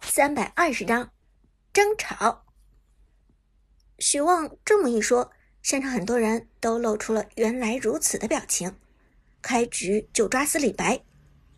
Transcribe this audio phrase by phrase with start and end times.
[0.00, 1.12] 三百二十章
[1.72, 2.44] 争吵。
[3.98, 5.32] 许旺这么一说，
[5.62, 8.76] 现场很多人都露出了原来如此的表情。
[9.42, 11.04] 开局就抓死李白，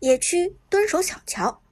[0.00, 1.62] 野区蹲守小乔，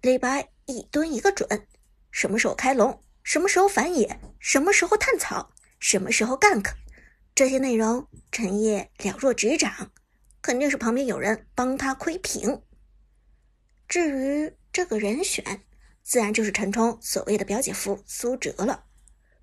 [0.00, 1.66] 李白一蹲一个准。
[2.10, 3.02] 什么时候开龙？
[3.22, 4.18] 什么时候反野？
[4.40, 5.52] 什么时候探草？
[5.78, 6.72] 什么时候 gank？
[7.34, 9.92] 这些内容陈烨了若指掌，
[10.40, 12.62] 肯定是旁边有人帮他窥屏。
[13.88, 15.62] 至于这个人选，
[16.02, 18.84] 自然就是陈冲所谓的表姐夫苏哲了。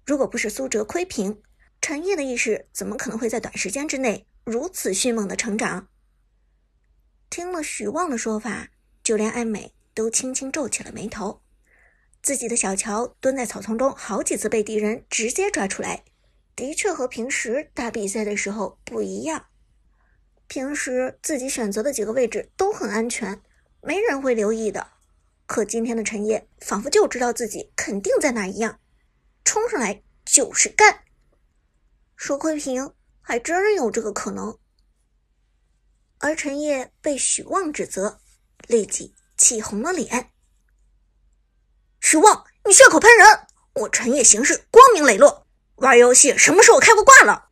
[0.05, 1.41] 如果不是苏哲窥屏，
[1.81, 5.87] 陈烨的意识怎么可能会在短时间之内如此迅猛的成长？
[7.29, 8.69] 听了许旺的说法，
[9.03, 11.41] 就连艾美都轻轻皱起了眉头。
[12.21, 16.03] 自己的小乔蹲在草丛中，好几次被敌人直接抓出来，
[16.55, 19.45] 的确和平时打比赛的时候不一样。
[20.47, 23.41] 平时自己选择的几个位置都很安全，
[23.81, 24.87] 没人会留意的。
[25.49, 28.79] 可今天的陈烨仿佛就知道自己肯定在那一样，
[29.43, 31.05] 冲上来就是干。
[32.15, 34.59] 说窥屏还真有这个可能。
[36.19, 38.19] 而陈烨被许旺指责，
[38.67, 40.29] 立即气红了脸。
[41.99, 43.47] 许旺，你血口喷人！
[43.73, 45.47] 我陈烨行事光明磊落，
[45.77, 47.49] 玩游戏什么时候开过挂了？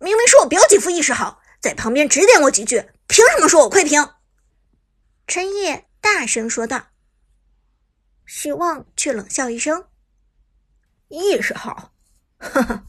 [0.00, 4.14] 明明是我表姐夫意识好，在旁边指点我几句，凭什么说我窥屏？
[5.28, 6.88] 陈烨大声说道。
[8.26, 9.86] 许旺却冷笑一声
[11.08, 11.92] ：“意识好，
[12.38, 12.86] 呵呵，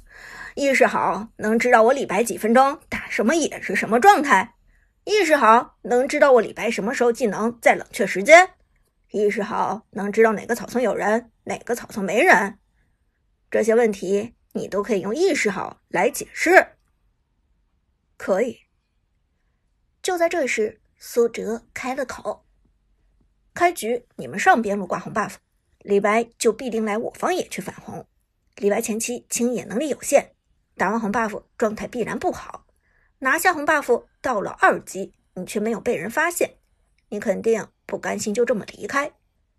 [0.55, 4.55] 意识好能知道我李白几分钟打什么野是什么状态，
[5.03, 8.55] 意识好能知道我李白什么时候技能在冷却时间，
[9.11, 12.57] 意识好能知道哪个草丛有人，哪个草丛没人。
[13.51, 16.69] 这些问题你都可以用意识好来解释。
[18.17, 18.61] 可以。”
[20.01, 22.46] 就在这时，苏哲开了口。
[23.57, 25.37] 开局你们上边路挂红 buff，
[25.79, 28.05] 李白就必定来我方野区反红。
[28.57, 30.33] 李白前期清野能力有限，
[30.75, 32.67] 打完红 buff 状态必然不好。
[33.17, 36.53] 拿下红 buff 到了二级，你却没有被人发现，
[37.09, 39.11] 你肯定不甘心就这么离开，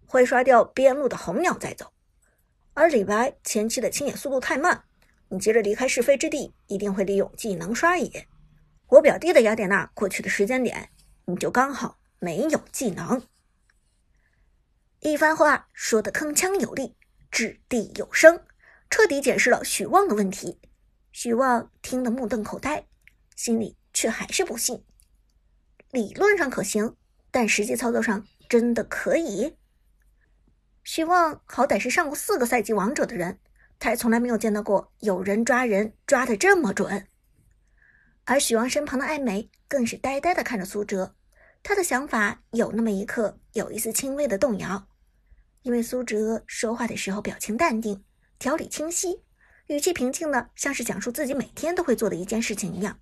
[0.06, 1.92] 会刷掉边路的红鸟再走。
[2.74, 4.84] 而李白前期的清野速度太慢，
[5.28, 8.28] 你急着离开是非之地，一定会利用技能刷野。
[8.90, 10.88] 我表弟的雅典娜过去的时间点，
[11.24, 13.20] 你就刚好没有技能。
[15.10, 16.94] 一番话说的铿锵有力，
[17.30, 18.44] 掷地有声，
[18.90, 20.60] 彻底解释了许旺的问题。
[21.12, 22.86] 许旺听得目瞪口呆，
[23.34, 24.84] 心里却还是不信。
[25.90, 26.96] 理论上可行，
[27.30, 29.56] 但实际操作上真的可以？
[30.84, 33.38] 许旺好歹是上过四个赛季王者的人，
[33.78, 37.06] 他也从来没有见到过有人抓人抓的这么准。
[38.24, 41.14] 而许旺身旁的艾美更是呆呆的看着苏哲。
[41.62, 44.87] 他的想法有那么一刻有一丝轻微的动摇，
[45.62, 48.04] 因为苏哲说话的时候表情淡定，
[48.38, 49.22] 条理清晰，
[49.66, 52.98] 语气平静的像是讲述自己每天都会做的一件事情一样，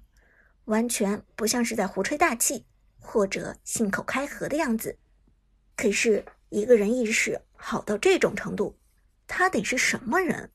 [0.64, 2.64] 完全不像是在胡吹大气
[2.98, 4.98] 或者信口开河的样子。
[5.76, 8.76] 可是一个人意识好到这种程度，
[9.26, 10.50] 他得是什么人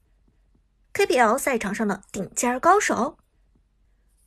[0.93, 3.17] ？KPL 赛场上的顶尖高手？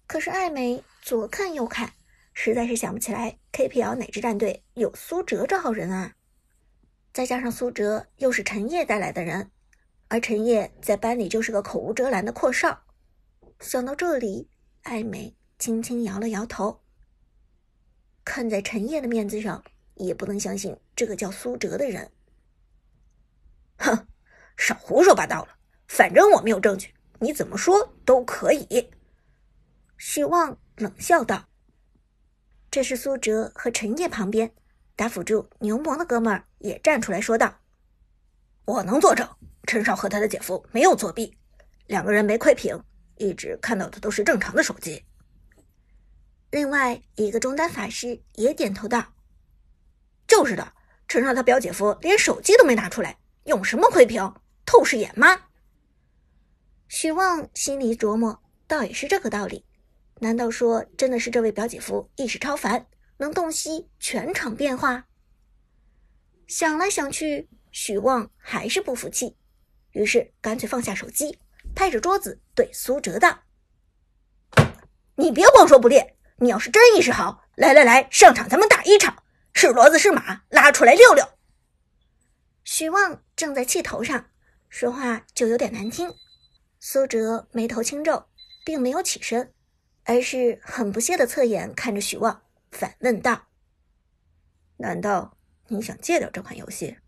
[0.07, 1.93] 可是艾美左看右看。
[2.37, 6.15] 实在是想不起来 KPL 哪支战队有苏哲这号人啊！
[7.15, 9.53] 再加上苏哲又是陈烨带来的人，
[10.09, 12.83] 而陈烨在班里就是个口无遮拦的阔少。
[13.61, 14.51] 想到这里，
[14.83, 16.83] 艾美轻轻摇了摇头。
[18.25, 19.63] 看在陈烨的面子上，
[19.95, 22.11] 也不能相信这个叫苏哲的人。
[23.77, 24.09] 哼，
[24.57, 25.57] 少胡说八道了！
[25.87, 28.91] 反正我没有证据，你怎么说都可以。
[29.99, 31.49] 许旺冷笑道。
[32.73, 34.53] 这是苏哲和陈烨旁边
[34.97, 37.61] 打辅助牛魔的哥们儿也站出来说道
[38.65, 39.29] ：“我能作证，
[39.67, 41.37] 陈少和他的姐夫没有作弊，
[41.87, 42.81] 两个人没窥屏，
[43.17, 45.05] 一直看到的都是正常的手机。”
[46.51, 49.15] 另外一个中单法师也点头道
[50.29, 50.73] ：“就是的，
[51.09, 54.33] 陈少他表姐夫连手机都没拿出来，用什么窥屏？
[54.65, 55.49] 透视眼吗？”
[56.87, 59.65] 许旺心里琢磨，倒也是这个道理。
[60.21, 62.87] 难道说真的是这位表姐夫意识超凡，
[63.19, 65.07] 能洞悉全场变化？
[66.47, 69.37] 想来想去，许旺还是不服气，
[69.93, 71.39] 于是干脆放下手机，
[71.75, 73.45] 拍着桌子对苏哲道
[75.17, 79.23] ：“你别光说不练，你要是真意识好，来来来，上场咱们打一场，
[79.53, 81.27] 是骡子是马，拉出来溜溜。”
[82.65, 84.31] 许旺正在气头上，
[84.69, 86.13] 说话就有点难听。
[86.81, 88.27] 苏哲眉头轻皱，
[88.65, 89.53] 并没有起身。
[90.07, 92.43] 而是很不屑的侧眼看着许旺，
[92.75, 93.47] 反问道
[94.77, 95.39] ：“难道
[95.69, 96.99] 你想戒掉这款游戏？”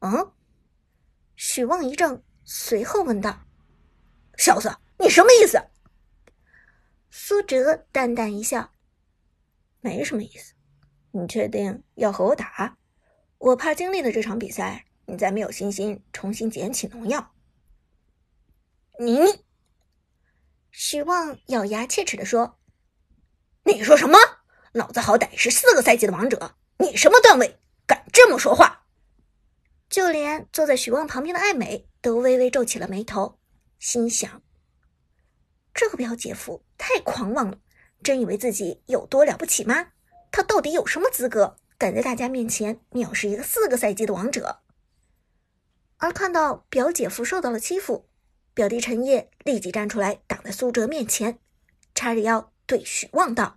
[0.00, 0.32] 嗯？
[1.34, 3.46] 许望一怔，随后问道
[4.38, 5.58] ：“小子，你什么意思？”
[7.10, 8.72] 苏哲淡淡一笑
[9.80, 10.54] ：“没什么意思。
[11.12, 12.76] 你确定要和我打？
[13.38, 17.34] 我怕经历了这场比赛，你再没有信心重新捡起农药。”
[19.00, 19.44] 你，
[20.70, 22.60] 许望咬牙切齿的说
[23.64, 24.18] ：“你说什么？
[24.72, 27.58] 老子好歹是四个赛季的王者，你什么段位？
[27.86, 28.86] 敢这么说话？”
[29.88, 33.38] 就连坐在许望旁边的艾美都微微皱起了眉头，
[33.78, 34.42] 心想：
[35.72, 37.58] 这个表姐夫太狂妄了，
[38.02, 39.88] 真以为自己有多了不起吗？
[40.32, 44.62] 他到底有什么资格，敢在大家面前藐视一个四个赛季的王者？
[45.98, 48.08] 而看到表姐夫受到了欺负，
[48.52, 51.38] 表弟陈烨立即站出来挡在苏哲面前，
[51.94, 53.56] 叉着腰对许望道：“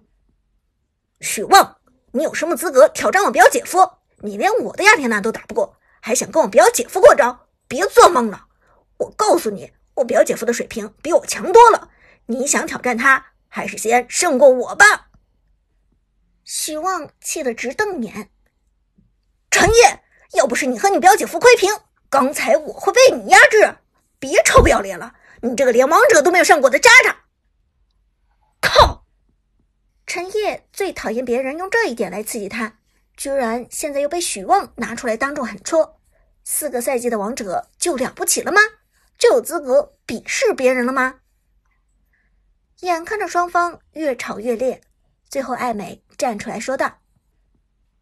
[1.22, 1.78] 许望，
[2.12, 3.90] 你有什么资格挑战我表姐夫？
[4.20, 7.48] 你连我的亚天娜都打不过！”还想跟我表姐夫过招？
[7.68, 8.48] 别做梦了！
[8.98, 11.90] 我告诉你，我表姐夫的水平比我强多了。
[12.28, 15.10] 你想挑战他，还是先胜过我吧？
[16.46, 18.30] 许望气得直瞪眼。
[19.52, 21.70] 陈烨，要不是你和你表姐夫窥屏，
[22.10, 23.76] 刚才我会被你压制。
[24.20, 25.14] 别臭不要脸了！
[25.42, 27.18] 你这个连王者都没有上过的渣渣！
[30.18, 32.80] 陈烨最讨厌别人用这一点来刺激他，
[33.16, 36.02] 居然现在又被许望拿出来当众狠戳。
[36.44, 38.60] 四个赛季的王者就了不起了吗？
[39.20, 41.20] 就有资格鄙视别人了吗？
[42.80, 44.82] 眼看着双方越吵越烈，
[45.30, 46.98] 最后艾美站出来说道：“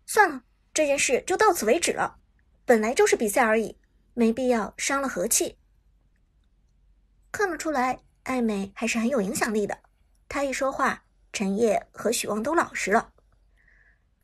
[0.07, 2.19] 算了，这件事就到此为止了。
[2.63, 3.77] 本来就是比赛而已，
[4.13, 5.57] 没必要伤了和气。”
[7.33, 9.79] 看得出来，艾美还是很有影响力的。
[10.29, 11.03] 她一说话，
[11.35, 13.11] 陈烨和许望都老实了。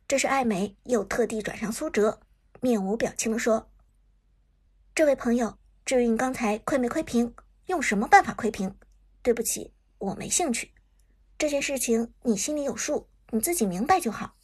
[0.08, 2.20] 这时，艾美又特地转向苏哲，
[2.62, 3.70] 面无表情的说。
[4.94, 7.34] 这位朋友，至于你刚才窥没窥屏，
[7.66, 8.74] 用什么办法窥屏？
[9.20, 10.72] 对不起，我没兴趣。
[11.36, 14.34] 这件事情你心里有数，你自己明白就好。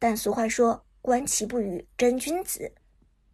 [0.00, 2.72] 但俗话说“观其不语真君子”，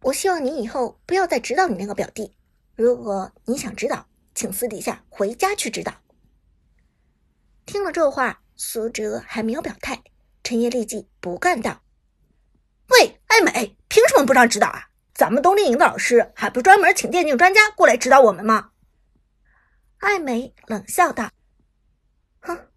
[0.03, 2.37] 我希望你以后不要再指导你那个表弟。
[2.75, 5.91] 如果你想指导，请私底下回家去指导。
[7.65, 10.01] 听了这话，苏哲还没有表态，
[10.43, 11.83] 陈烨立即不干道
[12.89, 18.71] ：“喂，艾美，凭什么不让指导啊？”咱们冬令营的老师还不专门请电竞专家过来指导我们吗？
[19.99, 21.31] 艾美冷笑道
[22.41, 22.67] ：“哼，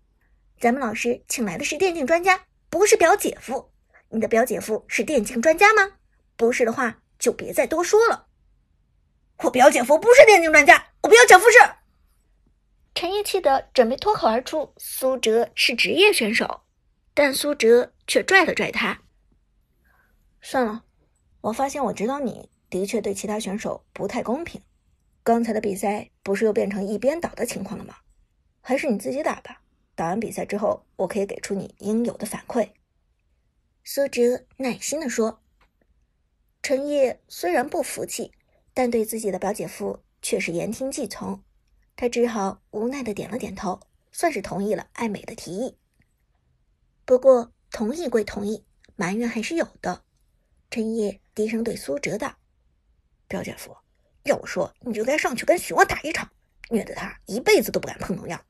[0.59, 3.71] 咱们老师请来的是电竞专家，不是表姐夫。
[4.11, 5.93] 你的表姐夫是电竞专家吗？
[6.37, 8.27] 不是的话，就别再多说了。
[9.45, 11.59] 我表姐夫不是电竞专家，我表姐夫是……”
[12.95, 16.63] 陈烨气得准备脱口而出：“苏哲是职业选手。”
[17.15, 19.03] 但苏哲却拽了拽他
[20.41, 20.85] ：“算了。”
[21.43, 24.63] 我发现我指导你的确对其他选手不太公平。
[25.23, 27.97] 刚才的比赛不是又变成一边倒的情况了吗？
[28.61, 29.63] 还是你自己打吧。
[29.95, 32.71] 打完比赛之后，我可以给出你应有的反馈。”
[33.85, 35.41] 苏哲耐心地说。
[36.63, 38.33] 陈烨虽然不服气，
[38.75, 41.43] 但对自己的表姐夫却是言听计从。
[42.01, 43.79] 他只好无奈的点了点头，
[44.11, 45.77] 算是同意了艾美的提议。
[47.05, 48.65] 不过，同意归同意，
[48.97, 50.03] 埋怨还是有的。
[50.71, 52.39] 陈烨低声对苏哲道
[53.29, 53.77] ：“表姐夫，
[54.23, 56.33] 要我说，你就该上去跟许望打一场，
[56.71, 58.43] 虐得他一辈子都不敢碰农药，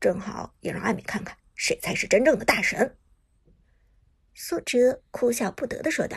[0.00, 2.96] 正好也让艾美看看谁才是真正的大神。”
[4.32, 6.16] 苏哲哭笑不得的说道：“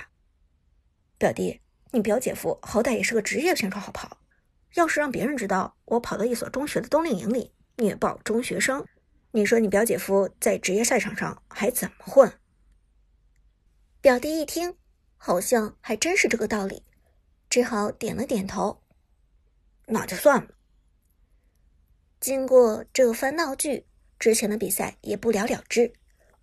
[1.19, 1.59] 表弟，
[1.91, 4.21] 你表姐夫好歹也是个职业选手，好不好。
[4.77, 8.85] 要是让别人知道我跑到一所中学的冬令营里虐爆中学生，
[9.31, 12.31] 你说你表姐夫在职业赛场上还怎么混？”
[14.01, 14.75] 表弟一听。
[15.19, 16.83] 好像还真是这个道理，
[17.49, 18.83] 只好点了点头。
[19.87, 20.49] 那就算了。
[22.19, 23.87] 经过这番闹剧，
[24.19, 25.91] 之前的比赛也不了了之。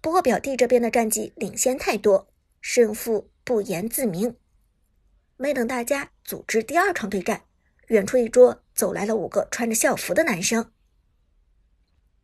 [0.00, 2.28] 不过表弟这边的战绩领先太多，
[2.60, 4.36] 胜负不言自明。
[5.36, 7.44] 没等大家组织第二场对战，
[7.88, 10.72] 远处一桌走来了五个穿着校服的男生。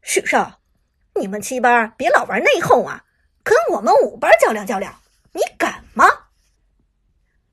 [0.02, 0.61] 许少，
[1.14, 3.05] 你们七班别老玩内讧啊，
[3.43, 5.00] 跟我们五班较量较量，
[5.33, 6.07] 你敢吗？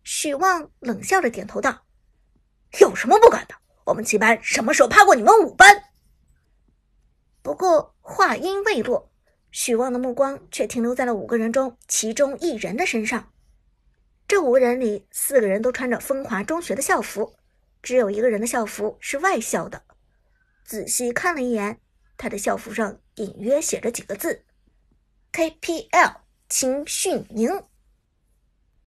[0.04, 1.86] 许望冷笑着点头道
[2.80, 3.56] ：“有什么不敢的？
[3.84, 5.84] 我们七班什么时候怕过你们五班？”
[7.44, 9.12] 不过话音未落，
[9.52, 13.32] 许望的目光却停留在了五个人中其中一人的身上。
[14.28, 17.36] 这五个人里，四个人都穿着风华中学的校服，
[17.88, 19.84] 只有一个人的校服是外校的。
[20.66, 21.80] 仔细看了一眼，
[22.18, 24.44] 他的校服上隐约写着几个字
[25.32, 26.18] ：“KPL
[26.50, 27.64] 青训营。”